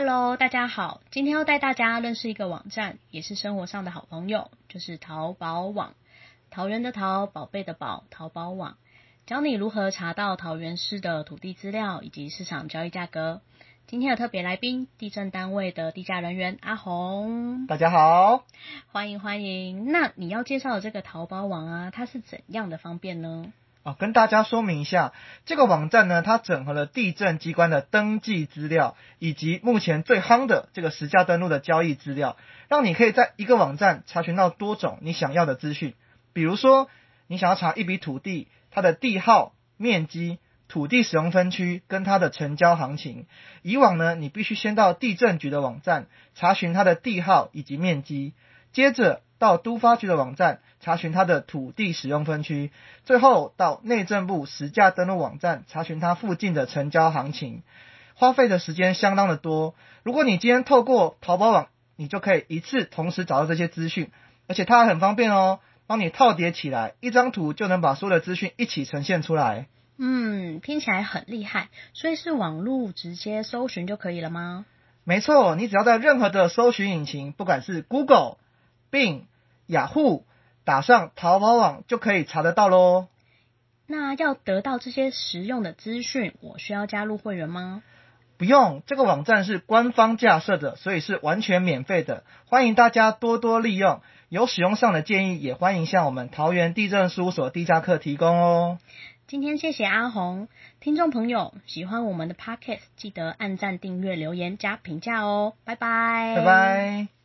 [0.00, 5.94] Hello，大家好，今天要带大家认识一个网站，也是生活上的好朋友，就是淘宝网。
[6.50, 8.76] 桃园的淘，宝贝的宝，淘宝网
[9.26, 13.40] 教你如何查到桃园市的土地资料以及市场交易价格。
[13.88, 18.44] 今天有特别来宾，地震单位的地价人员阿红，大家好，
[18.92, 19.90] 欢迎欢迎。
[19.90, 23.52] 那你要介绍的这个淘宝网啊，它是怎样的方便呢？
[23.84, 25.12] 啊，跟大家说明一下，
[25.46, 32.36] 这个网站呢，它整合了地震机关的登记资料，以及目前最夯的这个实价登录的交易资料，
[32.68, 35.94] 让你可以在一个网站查询到多种你想要的资讯。
[36.32, 36.88] 比如说，
[37.26, 43.26] 你想要查一笔土地，它的地号、面积、土地使用分区跟它的成交行情。
[43.62, 48.34] 以往呢，你必须先到地震局的网站查询它的地号以及面积，
[48.72, 52.70] 接着到都发局的网站查询它的土地使用分区，
[53.04, 57.62] 最后到内政部实价登录网站查询它附近的成交行情。
[58.14, 59.74] 花费的时间相当的多。
[60.02, 64.10] 如果你今天透过淘宝网，你就可以一次同时找到这些资讯，
[64.46, 65.60] 而且它还很方便哦。
[65.86, 69.68] 帮你套叠起来，一张图就能把所有的资讯一起呈现出来。
[69.96, 74.66] 嗯，听起来很厉害，所以是网络直接搜寻就可以了吗？
[75.04, 78.36] 没错，你只要在任何的搜寻引擎，不管是 Google、
[78.90, 79.22] Bing、
[79.66, 80.26] 雅虎，
[80.68, 83.06] 打上淘宝网就可以查得到喽。
[83.86, 87.82] 那要得到这些实用的资讯，我需要加入会员吗？
[88.36, 94.02] 不用，这个网站是官方架设的，所以是完全免费的，欢迎大家多多利用。
[94.28, 98.78] 有使用上的建议，也欢迎向我们桃园地震事务所地下课提供哦。
[99.26, 100.48] 今天谢谢阿红，
[100.80, 107.17] 听众朋友喜欢我们的 podcast，记得按赞、订阅、留言、加评价哦，拜拜，拜拜。